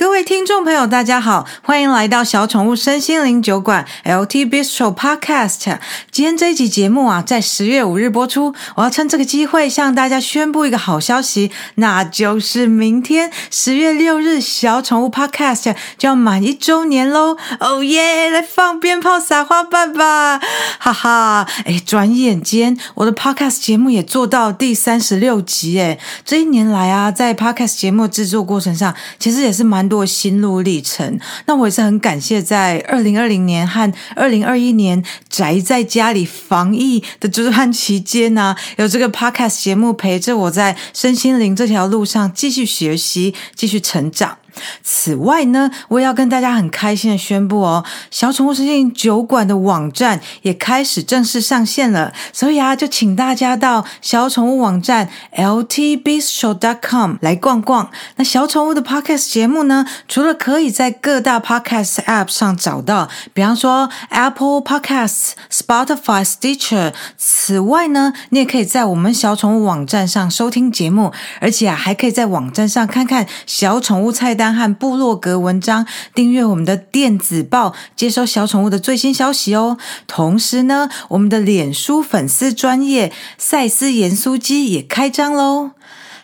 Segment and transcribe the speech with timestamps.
[0.00, 5.78] 各位听众朋友，大家好，欢迎来到小宠物身心灵酒馆 LT Bistro Podcast。
[6.10, 8.54] 今天这一集节目啊，在十月五日播出。
[8.76, 17.36] 我要趁这个机会向大家宣布一个好消息，那就是明天十月六日，小宠物 Podcast 就要满一周年喽！
[17.60, 20.40] 哦耶，来放鞭炮、撒花瓣吧！
[20.78, 29.89] 哈哈，哎，转眼间我的 Podcast 节目也做到第三十六集，哎，这一年来啊，在 Podcast 节目制作过程上，其实也是蛮。
[29.90, 44.39] 多心路历程，那我也是很感谢，在二零二零年和二零二一年宅在家里防疫的这段期间呢、有这个 podcast 节目陪着我在身心灵这条路上继续学习，继续成长。
[44.82, 57.90] 此外呢，我也要跟大家很开心的宣布哦，小宠物世界酒馆的网站也开始正式上线了，所以啊，就请大家到小宠物网站 ltbistro.com 来逛逛。
[58.16, 74.50] 那小宠物的 podcast 节目呢，除了可以在各大 podcast app 上找到，比方说 Apple Podcasts、Spotify、Stitcher，此外呢，你也可以在我们小宠物网站上收听节目，而且啊，还可以在网站上看看小宠物菜单。
[74.50, 79.76] 单和部落格文章，订阅我们的电子报，接收小宠物的最新消息哦。
[80.06, 85.72] 同时呢，我们的脸书粉丝专业赛斯盐酥鸡也开张喽。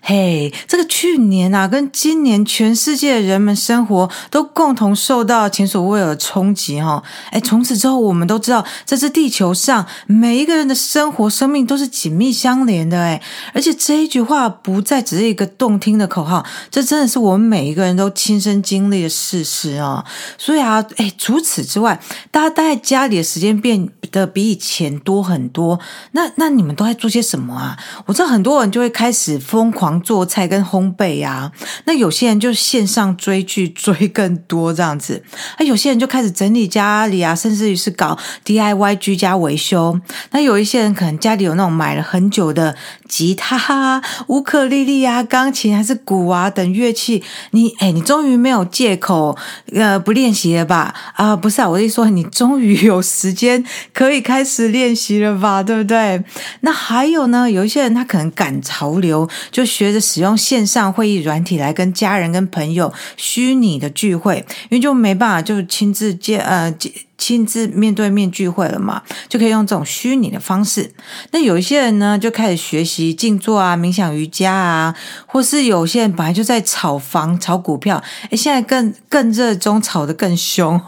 [0.08, 7.02] 嘿，这个去年啊，跟今年全世界的人们生活都共同受到前所未有的冲击哈。
[7.32, 13.00] 哎，从此之后，我们都知道，在这地球上每一个人的生活、生命都是紧密相连的。
[13.00, 13.20] 哎，
[13.52, 20.04] 而且这一句话不再只是一个动听的口号，这真的是我们每一个人都亲身经历的事实啊。
[20.38, 25.80] 所以啊，哎，除此之外，大家待在家里的时间变得比以前多很多。
[26.12, 27.76] 那那你们都在做些什么啊？
[28.06, 29.95] 我知道很多人就会开始疯狂。
[30.02, 31.50] 做菜跟烘焙、啊，
[31.86, 35.22] 那有些人就线上追剧追更多这样子，
[35.58, 39.98] 那有些人就开始整理家里啊，甚至于是搞 DIY 居家维修。
[40.32, 42.76] 那有一些人可能家里有那种买了很久的
[43.08, 49.36] 吉他、啊乌克丽丽啊、钢琴还是鼓啊等乐器，你哎，你终于没有借口
[49.72, 50.94] 呃不练习了吧？
[51.14, 53.64] 啊，不是啊，我是说你终于有时间
[53.94, 55.62] 可以开始练习了吧？
[55.62, 56.22] 对不对？
[56.60, 59.85] 那还有呢，有一些人他可能赶潮流，就学。
[59.86, 66.74] 学着使用线上会议软体来跟家人、跟朋友虚拟的聚会，因为就没办法就亲自见呃。
[67.18, 70.92] 亲自面对面聚会了嘛，就可以用这种虚拟的方式。
[71.30, 74.94] 那有一些人呢，就开始学习静坐啊、冥想、瑜伽啊，
[75.24, 80.78] 或是有些人本来就在炒房、炒股票，诶，现在更更热衷，炒得更凶。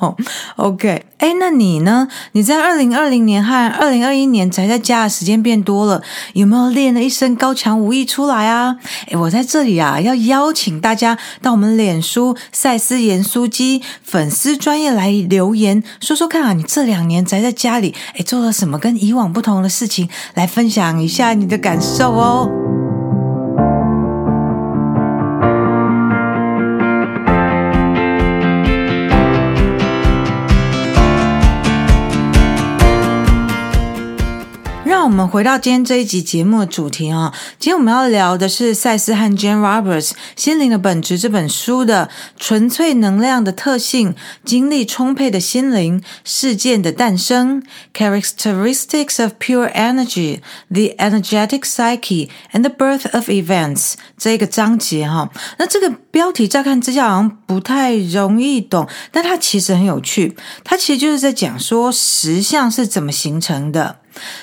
[0.56, 2.06] OK，诶，那你呢？
[2.32, 6.02] 你在二零二零年和二零二一年宅在家的时间变多了，
[6.34, 8.76] 有没有练了一身高强武艺出来啊？
[9.08, 16.17] 诶，我在这里啊，要邀请大家到我们脸书赛斯盐酥鸡粉丝专页来留言说。
[16.18, 20.08] 说看啊，你这两年宅在家里，哎，做了什么跟以往不同的事情？
[20.34, 22.50] 来分享一下你的感受哦。
[35.08, 44.14] 我们回到今天这一集节目的主题啊，今天我们要聊的是赛斯和 Jane Roberts《心灵的本质》这本书的纯粹能量的特性、
[44.44, 47.62] 精力充沛的心灵、事件的诞生
[47.94, 55.30] （Characteristics of Pure Energy, the Energetic Psyche, and the Birth of Events） 这个章节哈。
[55.56, 60.36] 那这个标题乍看之下好像不太容易懂，但它其实很有趣。
[60.62, 64.00] 它其实就是在讲说实相是怎么形成的。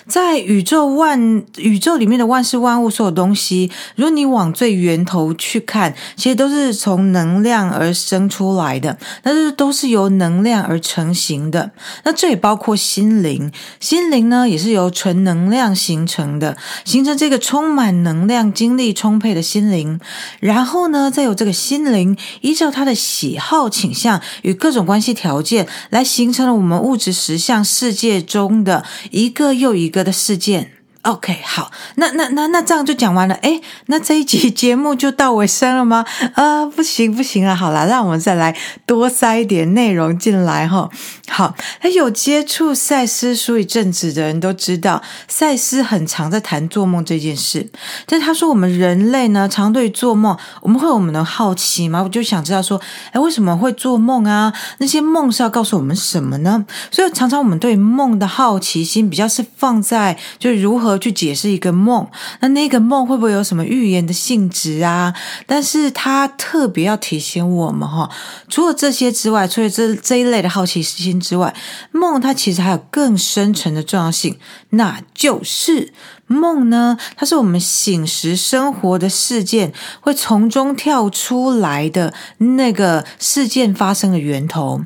[0.07, 11.71] 在宇宙万宇宙里面的万事万物，所有东西，如果你往最源头去看，其实都是从能量而生出来的，那是都是由能量而成型的。
[12.03, 19.99] 那这也包括心灵，心灵呢也是由纯能量形成的，形成这个充满能量、精力充沛的心灵。
[20.39, 29.55] 然后呢，再有这个心灵，依照他的喜好、倾向与各种关系条件，来形成了我们物质实相世界中的一个。
[29.65, 30.74] 又一个的事件。
[31.05, 33.35] OK，好，那那那那这样就讲完了。
[33.35, 36.03] 诶，那这一集节目就到尾声了吗？
[36.33, 38.57] 啊、呃，不行不行了，好啦，让我们再来
[38.87, 40.89] 多塞一点内容进来哈。
[41.27, 47.69] 好，还有接触赛斯书一阵子的人都知道，赛斯很常在谈做梦这件事。
[48.07, 52.01] 但他说，我们人类呢，常对做梦，我们会有我们的好奇吗？
[52.01, 52.81] 我就想知道说，
[53.11, 54.51] 诶，为什么会做梦啊？
[54.79, 56.65] 那些梦是要告诉我们什么呢？
[56.89, 60.94] 所以常常我们对梦的好奇心比较是放在，就如何。
[60.97, 62.07] 去解释一个梦，
[62.39, 65.13] 那那个梦会不会有什么预言的性质啊？
[65.45, 68.09] 但是他特别要提醒我们哈，
[68.49, 71.53] 除了这些之外，除了这这一类的好奇心之外，
[71.91, 74.37] 梦它其实还有更深层的重要性，
[74.69, 75.93] 那就是。
[76.27, 84.81] 梦呢，它是我们醒时生活的事件会从中跳出来的那个事件发生的源头。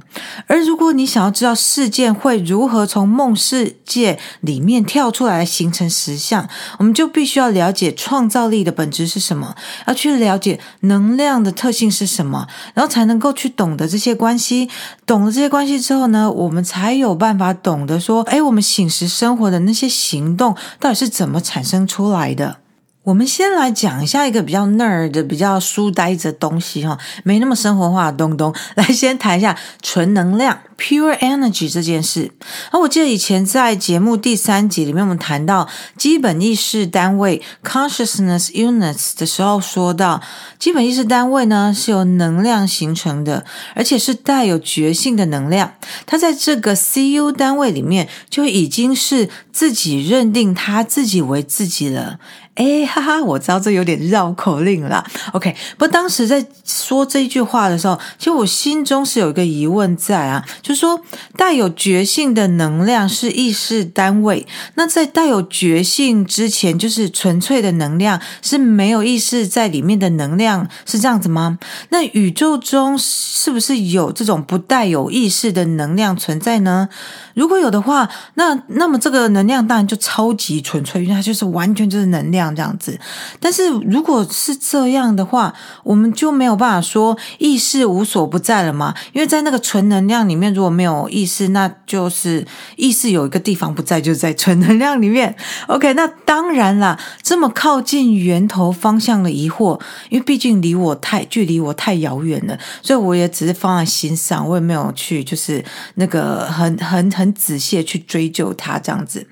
[0.47, 6.45] 而如果你想要知道事件会如何从梦世界里面跳出来形成实相，
[6.77, 9.55] 我们就必须要了解创造力的本质是什么，
[9.87, 14.69] 要去了解能量的特性是什么，然后才能够去懂得这些关系。
[15.05, 21.28] 懂了这些关系之后呢，我们才有办法懂得说，哎，我们醒时生活的那些行动到底是怎。
[21.29, 22.57] 怎么产生出来的？
[23.03, 28.51] 我们先来讲一下一个比较 nerd 的、比较书呆子的东西哈，没那么生活化的东东。
[28.73, 32.31] 来，先谈一下纯能量 （pure energy） 这件事。
[32.71, 35.67] 啊，我记得以前在节目第三集里面，我们谈到
[35.97, 40.21] 基本意识单位 （consciousness units） 的时候，说到
[40.57, 43.45] 基本意识单位呢是由能量形成的，
[43.75, 45.73] 而且是带有觉性的能量。
[46.05, 52.19] 它在这个 CU 单位里面就已经是自己认定他自己为自己了。
[52.55, 55.05] 哎哈哈，我知道这有点绕口令了。
[55.31, 61.01] OK，不过当时在说这一句话的时候，其实我心中是有一个疑问在啊，就是说
[61.35, 64.45] 带有觉性的能量是意识单位，
[64.75, 71.57] 那在带有觉性之前，就是纯粹的能量是没有意识在里面的能量，是这样子吗？
[71.89, 76.87] 那宇宙中是不是有这种不带有意识的能量存在呢？
[77.33, 82.39] 如果有的话，那那么这个能量当然就超级纯粹，因为它就是完全就是能量。
[82.55, 82.99] 这样子，
[83.39, 88.93] 但是如果是这样的话，我们就没有办法说意识无所不在了嘛？
[89.13, 92.45] 因为在那个纯能量里面，如果没有意识，那就是
[92.75, 95.33] 意识有一个地方不在，就是在纯能量里面。
[95.67, 99.79] OK，那当然啦，这么靠近源头方向的疑惑，
[100.09, 105.63] 因为毕竟离我太距离我太遥远了，所以我也只是放在心上，我也没有去就是
[105.95, 109.25] 那个很很很仔细去追究它这样子。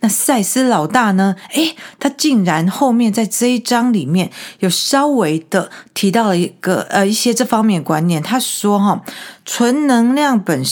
[0.00, 1.36] 那赛斯老大呢？
[1.52, 2.66] 诶，他竟然。
[2.70, 4.30] 后面在这一章里面
[4.60, 9.02] 有稍微的提到了一个呃一些这方面的观念，他说哈，
[9.44, 10.69] 纯能量本身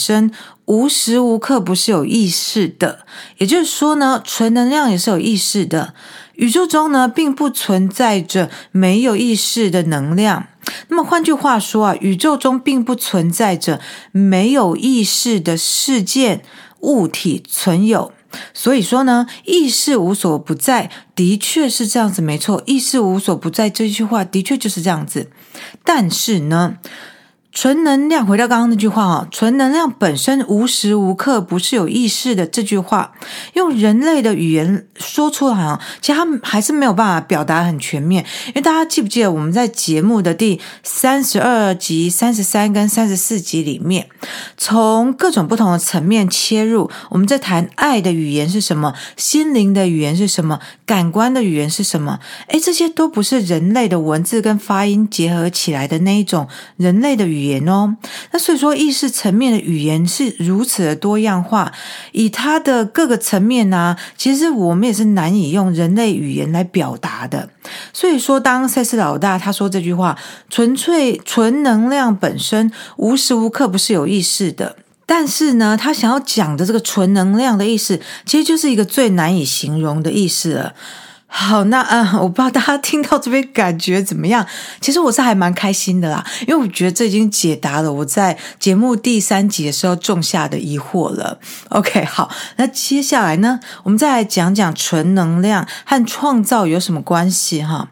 [0.65, 3.05] 无时无刻不是有意识的，
[3.39, 5.93] 也就是说呢，纯能量也是有意识的。
[6.35, 10.47] 宇宙中呢，并不存在着没有意识的能量。
[10.87, 13.81] 那么换句话说啊，宇宙中并不存在着
[14.11, 16.43] 没有意识的事件
[16.81, 18.13] 物体存有。
[18.53, 22.61] 所以说呢，意识无所不在，的确是这样子，没错。
[22.67, 25.31] 意识无所不在这句话的确就是这样子，
[25.83, 26.77] 但是呢。
[27.51, 32.45] 纯能量，回到刚刚那句话啊，纯能量本身无时无刻不是有意识的。
[32.45, 33.11] 这句话
[33.53, 38.23] 用人类的语言说出来啊，其实他们还是没有办法表达很全面。
[38.47, 44.07] 因为大家记不记得我们在节目的第三十二集、三十三跟三十四集里面，
[44.55, 52.19] 从各种不同的层面切入，我们在谈爱的语言是什么，心灵的语言是什么，感官的语言是什么？
[52.49, 56.47] 诶，这些都不是人类的文字跟发音结合起来的那一种
[56.77, 57.38] 人类的语言。
[57.39, 57.95] 语言哦，
[58.31, 61.71] 那所以说意识层面的语言是如此的多样化，
[62.11, 67.49] 以它的各个层面呢、其实我们也是难以用人类语言来表达的。
[67.93, 70.17] 所以说，当赛斯老大他说这句话，
[70.49, 80.73] 纯粹纯能量本身无时无刻不是有意识的，但是呢，他想要讲的这个纯能量的意思，其实就是一个最难以形容的意思了。
[81.31, 84.45] 好，那嗯，我不知道大家听到这边感觉怎么样？
[84.81, 91.39] 其实我是还蛮开心的啦，因为我觉得这已经解答了我在节目第三集的时候种下的疑惑了。
[91.69, 97.89] OK，好，那接下来呢，我们再来讲讲纯能量和创造有什么关系哈？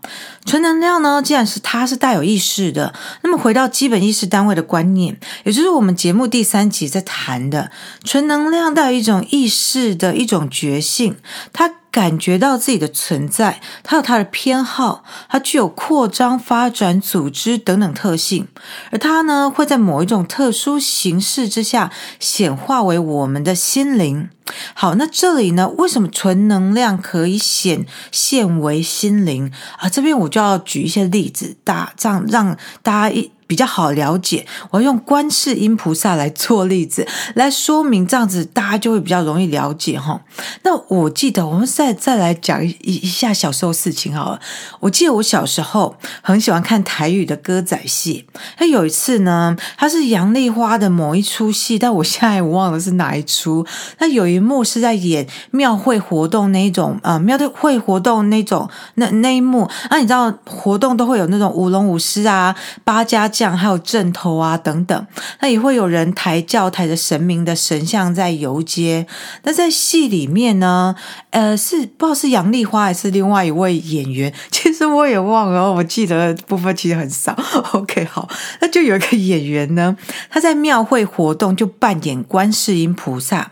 [0.48, 7.70] 纯能量呢，既然是它是带有意识的，那么回到基本意识单位的观念，也就是我们节目第三集在谈的，
[8.04, 11.18] 纯能量带有一种意识的一种觉性，
[11.54, 11.72] 它。
[11.90, 18.48] 感觉到自己的存在，它有它的偏好，它具有扩张、发展、组织等等特性，
[18.92, 24.30] 而它呢，会在某一种特殊形式之下显化为我们的心灵。
[24.74, 29.90] 好，那这里呢，为什么纯能量可以显现为心灵啊？
[29.90, 40.20] 这边我就要举一些例子，大这样让大家一比较好了解，我要用观世音菩萨来做例子来说明，这样子大家就会比较容易了解哈。
[40.64, 44.40] 那我记得我们再再来讲一一下小时候事情好了。
[44.82, 48.28] 我记得我小时候很喜欢看台语的歌仔戏，
[48.60, 53.66] 那有一次呢，它是杨丽花的某一出戏，但我现在我忘了是哪一出。
[54.00, 59.70] 那有一幕是在演庙会活动那一种，呃，庙会活动那种那那一幕。
[59.90, 63.32] 那你知道活动都会有那种舞龙舞狮啊，八家。
[63.38, 65.08] 像还有阵头啊等等，
[65.42, 69.06] 那也会有人抬轿抬着神明的神像在游街。
[69.44, 70.96] 那在戏里面呢，
[71.30, 77.38] 呃，是不知道是杨丽花还是另外一位演员，其实我也忘了，我记得部分其实很少。
[77.74, 78.28] OK，好，
[78.60, 79.96] 那就有一个演员呢，
[80.32, 83.52] 他在庙会活动就扮演观世音菩萨。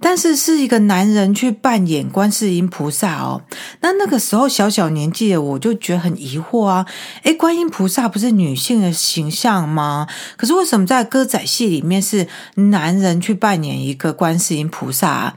[0.00, 3.42] 但是是一个男人去扮演观世音菩萨哦，
[3.80, 6.86] 那那个时候小小年纪的我就觉得很疑惑啊，
[7.24, 10.06] 诶，观音菩萨不是女性的形像吗？
[10.36, 15.34] 可是为什么在歌仔戏里面是男人去扮演一个观世音菩萨？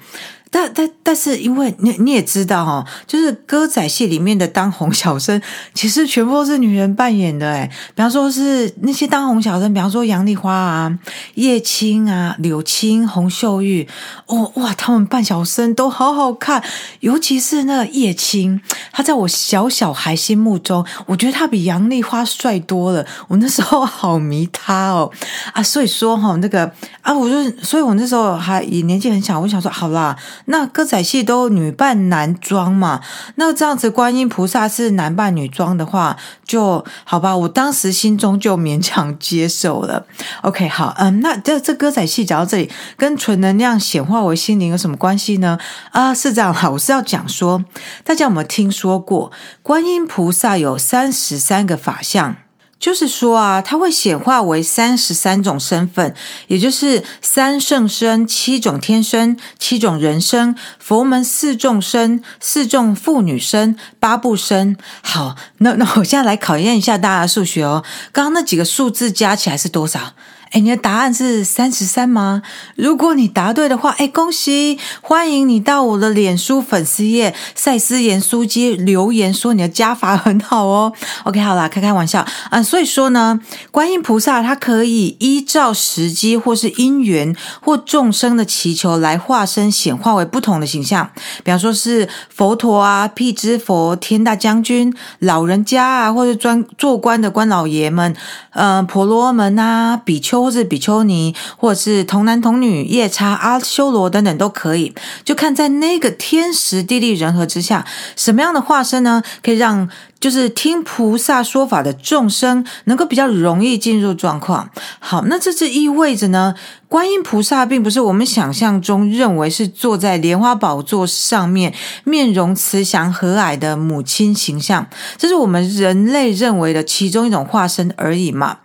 [0.52, 5.40] 但但但是，因为你你也知道哈，就是歌仔戏里面的当红小生，
[5.76, 11.00] 其实全部都是女人扮演的诶，比方说是那些当红小生，比方说杨丽花啊、
[11.36, 13.88] 叶青啊、柳青、洪秀玉，
[14.26, 16.64] 哦哇，他们扮小生都好好看，
[17.02, 18.60] 尤其是那个叶青，
[18.92, 25.12] 他在我小小孩心目中，我觉得他比杨丽花帅多了，我那时候好迷他哦。
[25.54, 30.16] 啊，所以说哈，那个啊，我就，所以我那时候还也年纪很小，我想说好啦。
[30.46, 33.02] 那歌仔戏都女扮男装嘛，
[33.36, 37.36] 那这样子观音菩萨是男扮女装的话，就好吧。
[37.36, 40.06] 我当时心中就勉强接受了。
[40.42, 45.58] OK，好，嗯，那这这歌仔戏讲到这里，跟纯能量显化为心灵有什么关系呢？
[45.92, 47.64] 啊，是这样哈，我是要讲说，
[48.04, 49.32] 大家有没有听说过
[49.62, 52.36] 观音菩萨有三十三个法相？
[52.80, 56.16] 就是说啊，它会显化为三十三种身份，
[56.48, 64.78] 也就是三圣身、七种天身、七种人身、佛门四众生、四众妇女身、八部身。
[65.02, 67.84] 好，那那我现在来考验一下大家的数学哦。
[68.14, 70.14] 刚刚那几个数字加起来是多少？
[70.52, 72.42] 哎，你的答案是三十三吗？
[72.76, 74.80] 如果你答对的话，哎，恭喜！
[75.00, 80.92] 欢迎你到我的脸书粉丝页赛斯盐酥鸡留言说你的加法很好哦。
[81.26, 82.64] OK，好啦，开开玩笑啊。
[82.64, 83.40] 所以说呢，
[83.70, 91.12] 观音菩萨他可以依照时机或是因缘或众生的祈求来化身显化为不同的形象，
[91.44, 98.16] 比方说是佛陀啊、辟支佛、天大将军、老人家啊，或者专做官的官老爷们，
[98.54, 100.39] 嗯、呃，婆罗门啊、比丘。
[100.42, 104.94] 或是比丘尼，或者是童男童女、夜叉、阿修罗等等都可以，
[105.24, 109.90] 就看在那个天时地利人和之下，什么样的化身呢，可以让
[110.20, 114.70] 就是听菩萨说法的众生能够比较容易进入状况。
[115.00, 116.56] 好，那这就意味着呢，
[116.88, 121.74] 观音菩萨并不是我们想象中认为是坐在莲花宝座上面，
[122.04, 128.58] 面容慈祥和蔼的母亲形象，这是我们人类认为的其中一种化身而已嘛。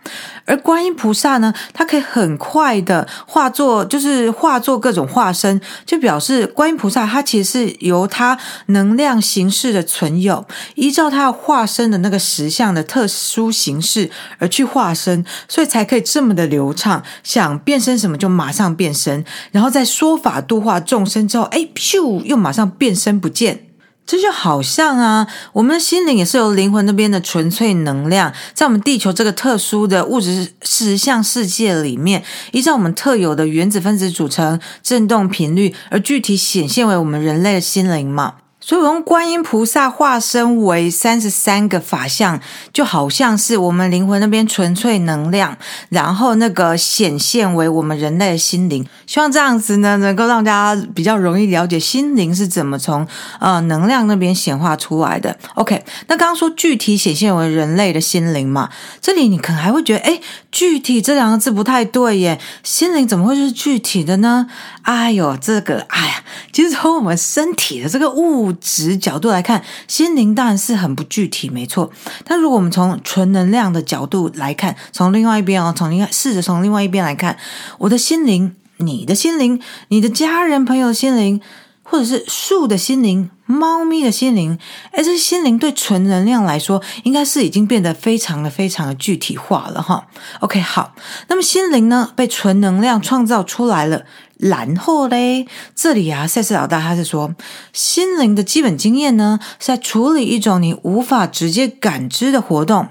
[0.47, 10.45] 而观音菩萨呢，它可以很快的化作，就是化作各种化身，就表示观音菩萨它其实是由它能量形式的存有，
[10.75, 14.09] 依照它要化身的那个实像的特殊形式
[14.39, 23.67] 而去化身，所以才可以这么的流畅，想变身什么就马上变身，然后在说法度化众生之后，哎，咻，又马上变身不见。
[24.07, 38.35] 这就好像啊，我们的心灵也是由灵魂那边的纯粹能量，在我们地球这个特殊的物质实相世界里面，依照我们特有的原子分子组成、振动频率，而具体显现为我们人类的心灵嘛。
[38.67, 42.41] 所以，我用观音菩萨化身为三十三个法相，
[42.73, 45.55] 就好像是我们灵魂那边纯粹能量，
[45.89, 48.83] 然后那个显现为我们人类的心灵。
[49.05, 53.05] 希望这样子呢，能够让大家比较容易了解心灵是怎么从
[53.39, 55.37] 呃能量那边显化出来的。
[55.53, 60.19] OK，那刚刚说具体显现为人类的心灵嘛，这里你可能还会觉得，诶，
[60.51, 64.47] 具体这两个字不太对耶，心灵怎么会是具体的呢？
[64.81, 71.91] 哎呦，这个，哎呀，其实从我们身体的这个物质角度来看，心灵当然是很不具体，没错。
[72.23, 77.37] 但如果我们从纯能量的角度来看，从另外一边哦，从另外试着从另外一边来看，
[77.79, 81.39] 我的心灵、你的心灵、你的家人朋友的心灵，
[81.83, 84.57] 或者是树的心灵、猫咪的心灵，
[84.91, 90.07] 哎，这些心灵对纯能量来说，应该是已经变得非常的、非常的具体化了哈。
[90.39, 90.95] OK，好，
[91.27, 94.03] 那么心灵呢，被纯能量创造出来了。
[94.37, 97.33] 然后嘞，这里啊，赛斯老大他是说，
[97.71, 102.89] 心灵的基本经验呢，是在处理一种你无法直接感知的活动，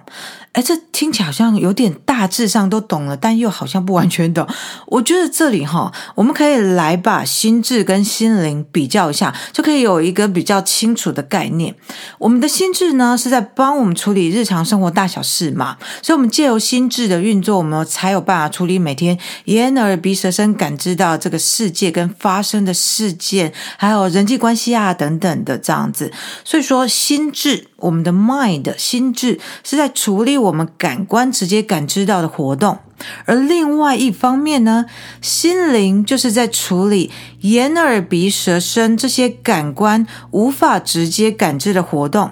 [0.54, 4.46] 哎，这听起来好像有点大致上都懂了，但又好像不完全懂。
[4.86, 11.74] 我觉得这里哈，我们可以来把心智跟心灵比较一下，就可以有一个比较清楚的概念。
[12.18, 26.12] 我们的心智呢，是在帮我们处理日常生活大小事嘛，所以，我们借由心智的运作，我们才有办法处理每天眼耳鼻舌身感知到这个世界跟发生的事件，还有人际关系啊等等的这样子。
[26.44, 32.78] 所以说，心智，我们的 mind 心智是在处理我们感官直接感知到的活动，
[33.26, 34.86] 而另外一方面呢，
[35.20, 37.10] 心灵就是在处理
[37.40, 42.30] 眼耳鼻舌身这些感官无法直接感知的活动。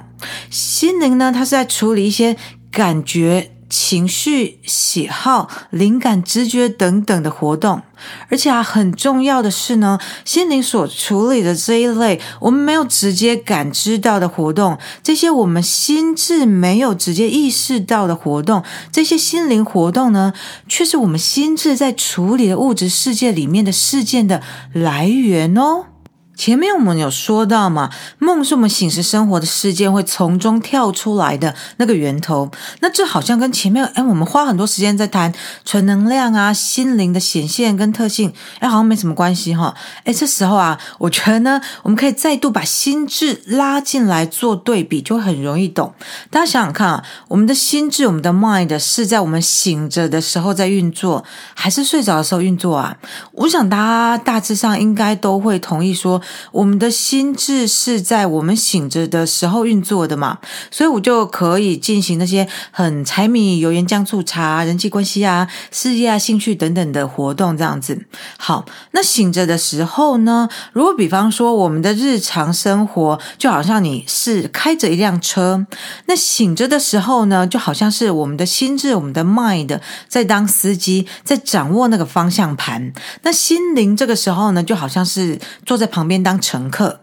[0.49, 2.37] 心灵呢，它是在处理一些
[2.71, 3.51] 感觉。
[3.73, 7.81] 情绪、喜好、灵感、直觉等等的活动，
[8.29, 18.63] 而且啊，很重要的是呢，心灵所处理的这一类我们没有直接感知到的活动，这些我们心智没有直接意识到的活动，
[18.93, 20.35] 这些心灵活动呢，
[20.69, 24.43] 却是我们心智在处理的物质世界里面的事件的
[24.75, 25.87] 来源哦。
[26.43, 32.51] 前面我们有说到嘛，梦是我们醒时生活的事件会从中跳出来的那个源头。
[32.81, 35.33] 那这好像跟前面哎，我们花很多时间在谈
[35.65, 39.73] 纯能量啊、心灵的显现跟特性，哎，好像没什么关系哈。
[40.03, 45.95] 哎，这时候啊，我觉得呢，我们可以再度把心智拉进来做对比，就很容易懂。
[46.29, 52.97] 大家想想看啊，我们的心智，我们的 mind 是在我们醒着的时候在运作，还是睡着的时候运作啊？
[53.31, 56.21] 我想大家大致上应该都会同意说。
[56.53, 60.39] 我们的心智是在我们醒着的时候运作的嘛，
[60.71, 68.07] 所以我就可以进行那些很柴米油盐酱醋茶、人际关系啊、事业啊、兴趣等等的活动，这样子。
[68.39, 70.49] 好，那醒着的时候呢？
[70.73, 75.67] 如果比方说我们的日常生活就好像你是开着一辆车，
[76.07, 82.93] 那醒着的时候呢，就好像是我们的心智、我们的 mind 在当司机，在掌握那个方向盘。
[83.23, 86.12] 那心灵这个时候呢，就好像是坐在旁边。
[86.13, 87.01] 边当乘客，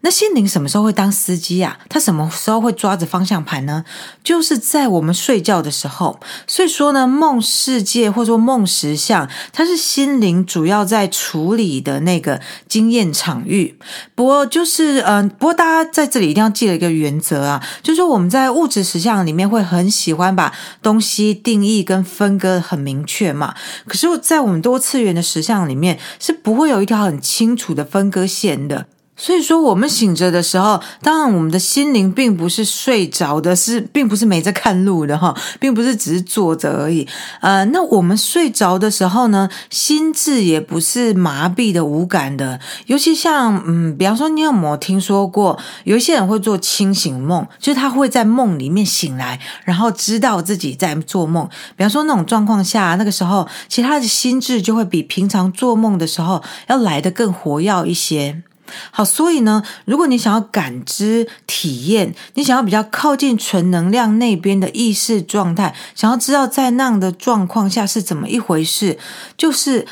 [0.00, 1.78] 那心灵什么时候会当司机啊？
[1.88, 3.84] 他什么时候会抓着方向盘呢？
[4.22, 6.20] 就是在我们睡觉的时候。
[6.46, 13.76] 所以说呢，梦世界或者说梦实相，它是心灵主要在处理的那个经验场域。
[14.14, 23.54] 不过就是，嗯、呃，不过大家在这里一定要记得一个原则啊，就是说我们在物质实相里面会很喜欢把东西定义跟分割很明确嘛。
[23.86, 28.86] 可是，在我们多次元的实相里面，是不会有一条很清楚的分割线的。
[29.20, 37.06] 所以说，我们醒着的时候，当然我们的心灵并不是睡着的，是并不是没在看路的哈，并不是只是坐着而已。
[37.40, 42.60] 呃，那我们睡着的时候呢，心智也不是麻痹的、无感的。
[42.86, 51.44] 尤其像嗯，比方说，你有没有听说过，有一些人会做清醒梦，就是他会在梦里面醒来，然后知道自己在做梦。
[51.76, 58.44] 比方说那种状况下，那个时候，其实他的心智就会比平常做梦的时候要来得更活跃一些。
[58.90, 68.98] 好，所以呢，如果你想要感知、体验，你想要比较靠近纯能量那边的意识状态，想要知道在那样的状况下是怎么一回事，
[69.36, 69.86] 就是。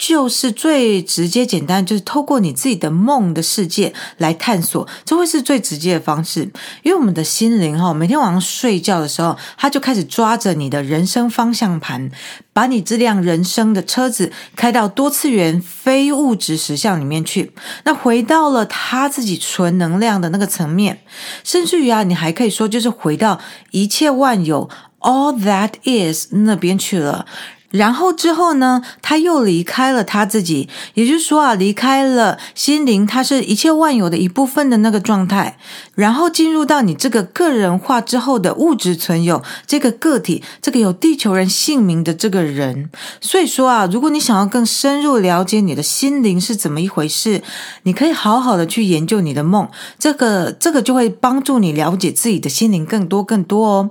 [0.00, 6.40] 就是最直接简单，就是透过你自己的梦的世界来探索，这会是最直接的方式。
[6.82, 12.10] 因为我们的心灵哈，每天晚上睡觉的时候，他就开始抓着你的人生方向盘，
[12.54, 17.52] 把你这辆人生的车子开到多次元非物质实相里面去。
[17.84, 21.02] 那回到了他自己纯能量的那个层面，
[21.44, 23.38] 甚至于啊，你还可以说就是回到
[23.72, 27.26] 一切万有 all that is 那边去了。
[27.70, 35.56] 然后之后呢，他又离开了他自己，也就是说啊，离开了心灵，它是一切万有的一部分的那个状态，
[35.94, 42.90] 然后进入到你这个个人化之后的物质存有这个个体，这个有地球人姓名的这个人。
[43.20, 47.42] 所以说啊，如果你想要更深入了解你的心灵是怎么一回事，
[47.84, 53.90] 你可以好好的去研究你的梦，这个这个就会帮助你了解自己的心灵更多更多哦。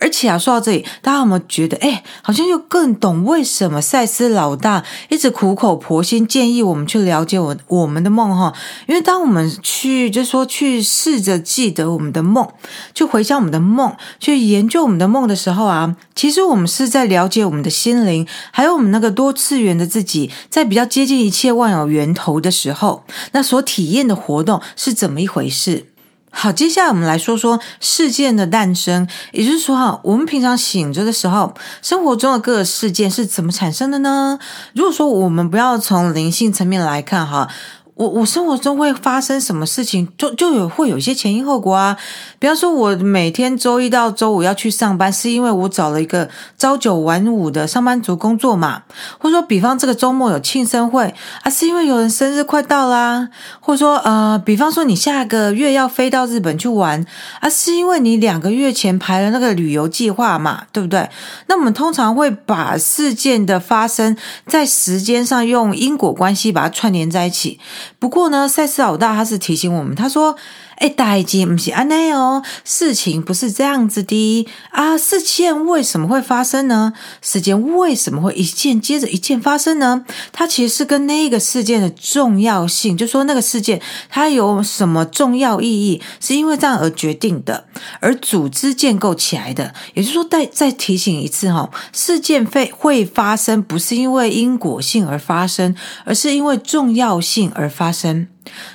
[0.00, 8.52] 而且啊，说到这里，大家有没有觉得，哎，好像又更懂为什么赛斯老大一直苦口婆心建议我们去了解我我们的梦哈？
[8.86, 12.46] 因为当我们去，就是说去试着记得我们的梦，
[12.94, 25.86] 去回想我们的梦，去研究我们的梦的时候啊，其实我们是在了解我们的心灵，还有我们那个多次元的自己，在比较接近一切万有源头的时候，那所体验的活动是怎么一回事？
[26.36, 34.38] 好，接下来我们来说说事件的诞生，也就是说哈，我们平常醒着的时候，生活中的各个事件是怎么产生的呢？
[34.74, 37.48] 如果说我们不要从灵性层面来看哈，
[37.94, 41.96] 我我生活中会发生什么事情，就就有会有一些前因后果啊。
[42.40, 46.28] 比方说，我每天周一到周五要去上班，是因为我找了一个
[46.58, 48.82] 朝九晚五的上班族工作嘛。
[49.18, 53.28] 或者说，比方这个周末有庆生会啊，是因为有人生日快到啦。
[53.60, 57.06] 或者说，呃，比方说你下个月要飞到日本去玩
[57.38, 61.08] 啊，是因为你两个月前排了那个旅游计划嘛，对不对？
[61.46, 64.16] 那我们通常会把事件的发生
[64.48, 67.60] 在时间上用因果关系把它串联在一起。
[67.98, 70.36] 不过呢，赛斯老大他是提醒我们，他说。
[70.76, 74.98] 哎，代志不是安内哦，事情不是这样子的啊。
[74.98, 76.92] 事件为什么会发生呢？
[77.22, 80.04] 事件为什么会一件接着一件发生呢？
[80.32, 87.66] 它其实是跟那个事件的重要性，就说那个事件它有什么重要意义，是因为这样而决定的，
[88.00, 89.74] 而组织建构起来的。
[89.94, 98.28] 也就是说，再再提醒一次哈，事件会会发生，不是因为因果性而发生，而是因为重要性而发生。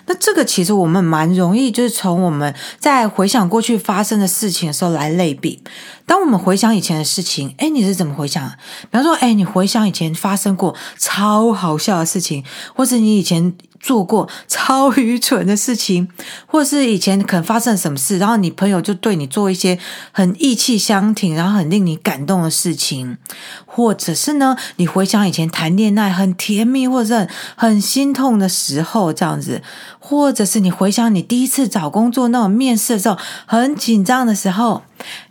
[0.05, 5.62] 那这个其实我们蛮容易，就是从我们在回想过去发生的事情的时候来类比。
[6.05, 8.47] 当我们回想以前的事情，哎，你是怎么回想？
[8.89, 12.43] 比方说，哎，你回想以前发生过超好笑的事情，
[12.75, 13.55] 或是你以前。
[13.79, 16.07] 做过超愚蠢的事情，
[16.45, 19.79] 或是以前可能发生什么事，然后你朋友就对你做一些
[20.11, 23.17] 很义气相挺，然后很令你感动的事情，
[23.65, 29.61] 或者是呢，你回想以前谈恋爱很甜蜜，或者很心痛的时候，这样子，
[29.99, 34.83] 或者是你回想你第一次找工作那种面试的时候很紧张的时候。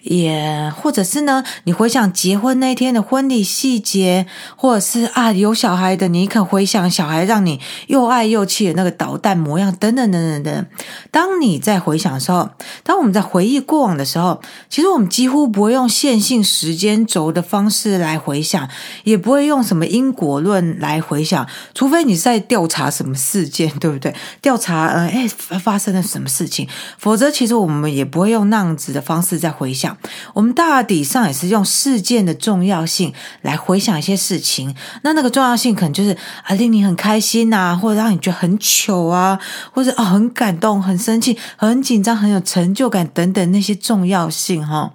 [0.03, 4.27] 也或者是呢，你回想结婚那天的婚礼细节，
[4.57, 10.67] 或者是啊有小孩的，你可回想小孩让你又爱又气的那个捣蛋模样，等等等等等。
[11.11, 12.51] 当你在回想的时候，
[12.83, 18.69] 当我们在回忆过往的时候，其实我们几乎不会用线性时间轴的方式来回想，
[19.05, 24.15] 也不会用什么因果论来回想，除非你是在调查什么事件，对不对？
[24.41, 25.29] 调查呃，哎，
[25.59, 29.97] 发生了什么事情，否则其实我们也不会用那样子的方式在回想。
[30.35, 39.39] 我们大体上也是用事件的重要性来回想一些事情，那那个重要性可能就是啊令你很开心啊，或者让你觉得很糗啊，
[39.73, 44.93] 或者啊很感动、很生气、很紧张、很有成就感等等那些重要性哈。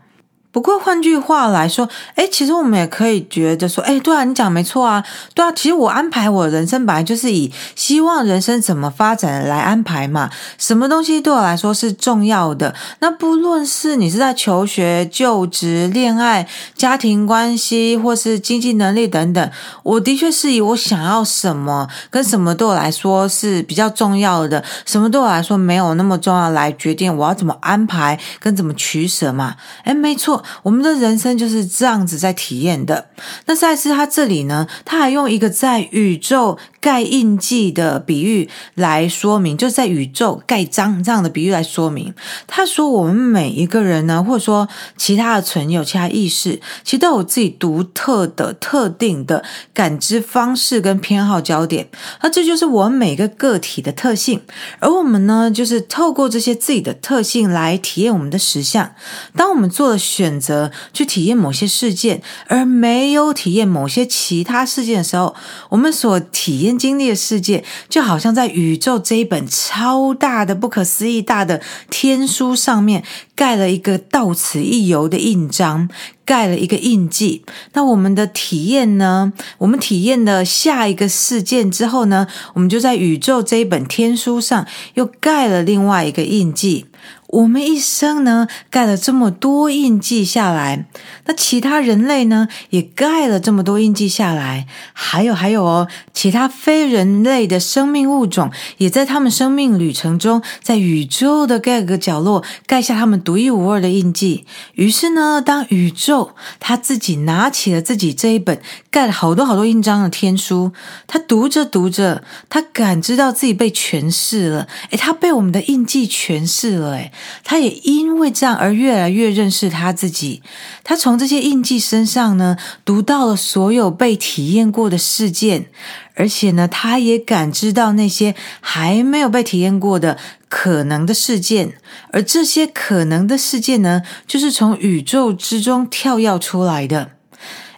[0.54, 10.30] 不过换句话来说，诶，其实我们也可以觉得说，诶，对啊，你讲没错啊，对啊，其实我安排我人生本来就是以希望人生怎么发展来安排嘛。
[10.60, 12.76] 什么东西对我来说是重要的？
[13.00, 29.56] 那不论是你是在求学、就职、恋爱、家庭关系，或是经济能力等等，我的确是以我想要什么跟什么对我来说是比较重要的，什么对我来说没有那么重要来决定我要怎么安排跟怎么取舍嘛。
[29.86, 30.43] 诶，没错。
[30.64, 33.08] 我们的人生就是这样子在体验的。
[33.46, 42.14] 那赛斯他这里呢，他还用一个在宇宙盖印记的比喻来说明，就在宇宙盖章这样的比喻来说明。
[42.48, 51.88] 他说，我们每一个人呢，或者说其他的存有、其他意识，其实都有自己独特的、特定的感知方式跟偏好焦点。
[52.22, 54.42] 那这就是我们每个个体的特性。
[54.80, 58.94] 而我们呢，就是透过这些自己的特性来体验我们的实相。
[59.38, 60.33] 当我们做了选。
[60.34, 65.36] 选择去体验某些事件，而没有体验某些其他事件的时候，
[65.70, 73.04] 我们所体验经历的世界，就好像在宇宙这一本超大的、不可思议大的天书上面
[73.36, 75.88] 盖了一个到此一游的印章，
[76.26, 77.44] 盖了一个印记。
[77.74, 79.32] 那我们的体验呢？
[79.60, 84.66] 我们体验了下一个事件之后呢，我们就在宇宙这一本天书上
[84.96, 86.88] 又盖了另外一个印记。
[87.34, 90.86] 我们一生呢，盖了这么多印记下来，
[91.26, 104.46] 那其他人类呢，也盖了这么多印记下来，还有还有哦，其他非人类的生命物种，也在他们生命旅程中，在宇宙的各个角落盖下他们独一无二的印记。
[104.76, 110.72] 于是呢，当宇宙他自己拿起了自己这一本盖了好多好多印章的天书，
[111.08, 117.12] 他读着读着，他感知到自己被诠释了，诶，他被我们的印记诠释了，诶。
[117.44, 120.42] 他也因为这样而越来越认识他自己。
[120.84, 125.68] 他从这些印记身上呢，读到了所有被体验过的事件，
[126.16, 131.74] 而且呢，他也感知到那些还没有被体验过的可能的事件。
[132.12, 137.12] 而这些可能的事件呢，就是从宇宙之中跳跃出来的。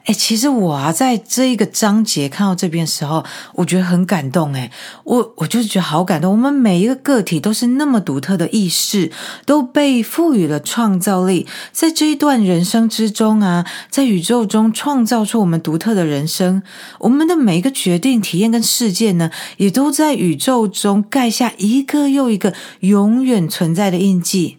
[0.05, 4.53] 哎，其实我啊，在这一个章节看到这边的时候，我觉得很感动。
[4.53, 4.71] 哎，
[5.03, 6.31] 我我就是觉得好感动。
[6.31, 9.11] 我们每一个个体都是那么独特的意识，
[9.47, 11.47] 都被赋予了创造力。
[11.71, 16.61] 在这一段人生之中啊，在宇宙中创造出我们独特的人生。
[16.99, 24.57] 我们的每一个决定、体验跟事件呢，也都在宇宙中盖下一个又一个永远存在的印记。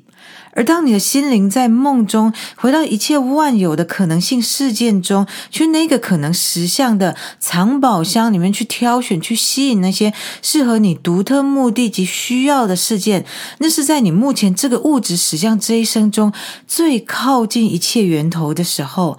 [0.57, 13.25] 而当你的心灵在梦中回到一切万有的可能性事件中，去那个可能实相的藏宝箱里面去挑选、去吸引那些适合你独特目的及需要的事件，
[13.59, 16.33] 那是在你目前这个物质实相这一生中
[16.66, 19.19] 最靠近一切源头的时候。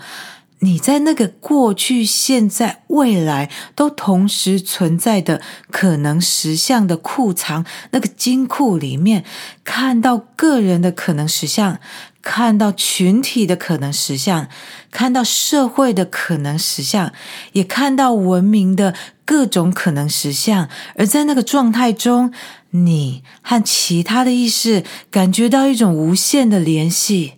[0.59, 5.39] 你在那个过去、现在、未来都同时存在的
[5.69, 9.23] 可能实相的库藏，那个金库里面，
[9.63, 11.79] 看到个人的可能实相，
[12.23, 14.47] 看到群体的可能实相，
[14.89, 17.13] 看到社会的可能实相，
[17.51, 20.67] 也看到文明的各种可能实相。
[20.95, 22.33] 而在那个状态中，
[22.71, 27.33] 你和其他的意识感觉到一种无限的联系。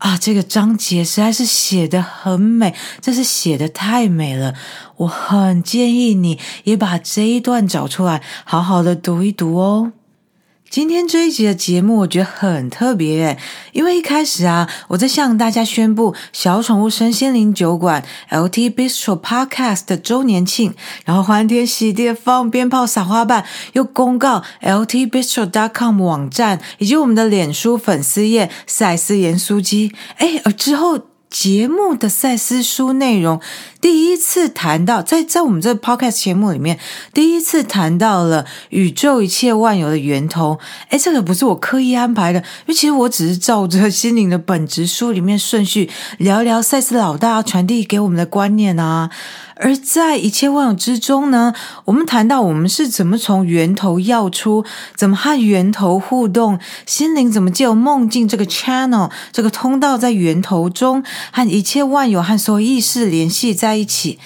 [0.00, 4.54] 啊，这个章节实在是写的很美，真是写的太美了。
[4.96, 9.92] 我很建议你也把这一段找出来，好好的读一读哦。
[10.70, 13.38] 今天这一集的节目我觉得很特别诶，
[13.72, 20.72] 因为一开始啊，我在向大家宣布小宠物身心灵酒馆 LT Bistro Podcast 的周年庆，
[21.04, 31.09] 然后欢天喜地放鞭炮、撒花瓣，又公告 LT Bistro dot com 网站以及我们的脸书粉丝页赛斯盐酥鸡，诶，而之后。
[31.30, 33.40] 节目的赛斯书内容，
[33.80, 36.78] 第一次谈到在在我们这 podcast 节目里面，
[37.14, 40.58] 第一次谈到了宇宙一切万有的源头。
[40.90, 45.88] 诶，这个不是我刻意安排的，因为其实我只是照着心灵的本质书里面顺序
[46.18, 49.08] 聊一聊赛斯老大传递给我们的观念啊。
[49.60, 51.52] 而在一切万有之中呢，
[51.84, 54.64] 我们谈到我们是怎么从源头要出，
[54.96, 64.18] 怎么和源头互动，心灵怎么借由梦境这个 channel 这个通道，在源头中和一切万有和所有意识联系在一起。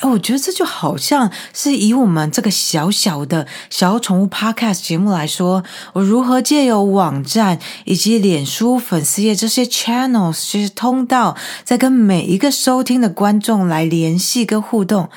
[0.00, 15.08] 我觉得这就好像是以我们这个小小的小宠物 Podcast 节目来说，我如何借由网站以及脸书粉丝页这些 channels 这些通道，在跟每一个收听的观众来联系跟互动。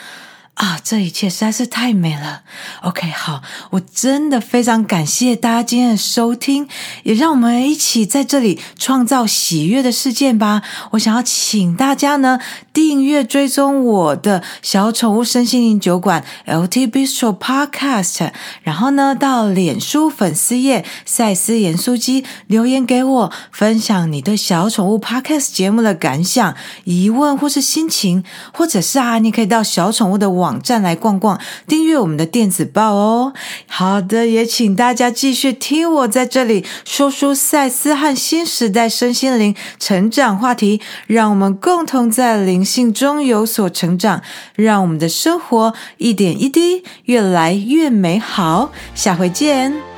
[0.55, 2.43] 啊，这一切实在是太美了。
[2.83, 3.41] OK，好，
[3.71, 6.65] 我真的非常感谢大家今天的收听，
[7.03, 10.61] 也让我们一起在这里创造喜悦的事件吧。
[10.91, 12.39] 我想要请大家呢
[12.71, 18.31] 订阅追踪我的小宠物身心灵酒馆 LT Bistro Podcast，
[18.63, 30.44] 然后呢到脸书粉丝页赛斯盐酥鸡留言给我，分享你对小宠物 Podcast 节目的感想、疑问或是心情，或者是啊，你可以到小宠物的网。
[30.45, 33.33] 网站来逛逛，订阅我们的电子报哦。
[33.65, 44.21] 好的，也请大家继续听我在这里说书赛斯和新时代身心灵成长话题，让我们共同在灵性中有所成长，
[44.55, 48.71] 让我们的生活一点一滴越来越美好。
[48.93, 49.94] 下回见。